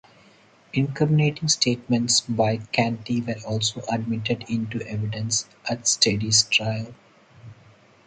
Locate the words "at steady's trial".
5.69-6.95